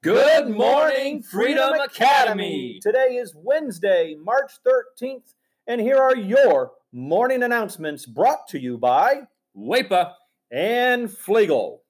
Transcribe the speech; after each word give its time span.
Good 0.00 0.50
morning, 0.50 1.24
Freedom 1.24 1.74
Academy. 1.74 2.78
Today 2.80 3.16
is 3.16 3.34
Wednesday, 3.34 4.14
March 4.14 4.52
13th, 4.64 5.34
and 5.66 5.80
here 5.80 5.96
are 5.96 6.14
your 6.14 6.70
morning 6.92 7.42
announcements 7.42 8.06
brought 8.06 8.46
to 8.50 8.60
you 8.60 8.78
by 8.78 9.22
WAEPA. 9.56 10.12
and 10.52 11.10
Flegel. 11.10 11.82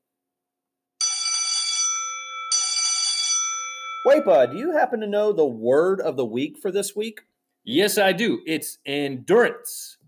WAEPA, 4.06 4.52
do 4.52 4.56
you 4.56 4.72
happen 4.72 5.00
to 5.00 5.06
know 5.06 5.34
the 5.34 5.44
word 5.44 6.00
of 6.00 6.16
the 6.16 6.24
week 6.24 6.56
for 6.56 6.70
this 6.70 6.96
week? 6.96 7.20
Yes, 7.62 7.98
I 7.98 8.12
do. 8.12 8.40
It's 8.46 8.78
endurance. 8.86 9.98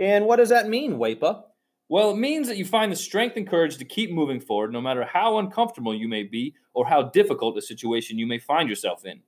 And 0.00 0.24
what 0.24 0.36
does 0.36 0.48
that 0.48 0.70
mean, 0.70 0.94
WAEPA? 0.94 1.42
Well, 1.88 2.10
it 2.10 2.16
means 2.16 2.48
that 2.48 2.56
you 2.56 2.64
find 2.64 2.90
the 2.90 2.96
strength 2.96 3.36
and 3.36 3.48
courage 3.48 3.76
to 3.78 3.84
keep 3.84 4.10
moving 4.10 4.40
forward 4.40 4.72
no 4.72 4.80
matter 4.80 5.04
how 5.04 5.38
uncomfortable 5.38 5.94
you 5.94 6.08
may 6.08 6.24
be 6.24 6.54
or 6.74 6.84
how 6.86 7.02
difficult 7.02 7.56
a 7.56 7.62
situation 7.62 8.18
you 8.18 8.26
may 8.26 8.38
find 8.38 8.68
yourself 8.68 9.04
in. 9.04 9.20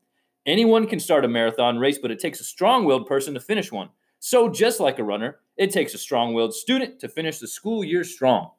Anyone 0.45 0.87
can 0.87 0.99
start 0.99 1.25
a 1.25 1.29
marathon 1.29 1.79
race, 1.79 1.99
but 1.99 2.11
it 2.11 2.19
takes 2.19 2.41
a 2.41 2.45
strong 2.45 2.85
willed 2.85 3.07
person 3.07 3.35
to 3.35 3.41
finish 3.41 3.71
one. 3.71 3.91
So, 4.19 4.49
just 4.49 4.81
like 4.81 4.99
a 4.99 5.05
runner, 5.05 5.39
it 5.57 5.71
takes 5.71 5.95
a 5.95 5.99
strong 5.99 6.35
willed 6.35 6.55
student 6.55 6.99
to 7.01 7.09
finish 7.09 7.39
the 7.39 7.47
school 7.47 7.85
year 7.85 8.03
strong. 8.03 8.51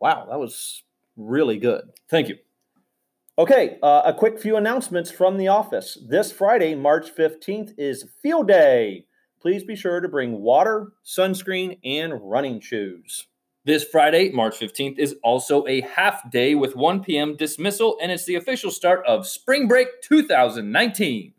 Wow, 0.00 0.26
that 0.30 0.38
was 0.38 0.82
really 1.16 1.58
good. 1.58 1.82
Thank 2.08 2.28
you. 2.28 2.38
Okay, 3.38 3.78
uh, 3.82 4.02
a 4.06 4.14
quick 4.14 4.38
few 4.38 4.56
announcements 4.56 5.10
from 5.10 5.36
the 5.36 5.48
office. 5.48 5.98
This 6.08 6.32
Friday, 6.32 6.74
March 6.74 7.14
15th, 7.14 7.72
is 7.76 8.06
Field 8.22 8.48
Day. 8.48 9.06
Please 9.40 9.64
be 9.64 9.76
sure 9.76 10.00
to 10.00 10.08
bring 10.08 10.40
water, 10.40 10.92
sunscreen, 11.04 11.78
and 11.84 12.14
running 12.22 12.60
shoes. 12.60 13.26
This 13.64 13.84
Friday, 13.84 14.32
March 14.32 14.58
15th, 14.58 14.98
is 14.98 15.14
also 15.22 15.64
a 15.68 15.82
half 15.82 16.28
day 16.32 16.56
with 16.56 16.74
1 16.74 17.04
p.m. 17.04 17.36
dismissal, 17.36 17.96
and 18.02 18.10
it's 18.10 18.24
the 18.24 18.34
official 18.34 18.72
start 18.72 19.06
of 19.06 19.24
Spring 19.24 19.68
Break 19.68 19.86
2019. 20.02 21.32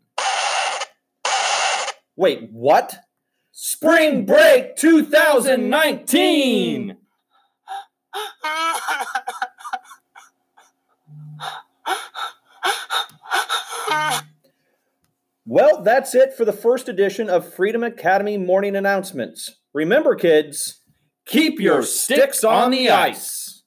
Wait, 2.16 2.48
what? 2.50 2.96
Spring 3.52 4.24
Break 4.24 4.74
2019! 4.76 6.96
Well, 15.44 15.82
that's 15.82 16.14
it 16.14 16.32
for 16.32 16.46
the 16.46 16.54
first 16.54 16.88
edition 16.88 17.28
of 17.28 17.52
Freedom 17.52 17.82
Academy 17.82 18.38
morning 18.38 18.76
announcements. 18.76 19.58
Remember, 19.74 20.14
kids, 20.14 20.80
Keep 21.26 21.58
your 21.58 21.82
sticks 21.82 22.44
on 22.44 22.70
the 22.70 22.90
ice. 22.90 23.62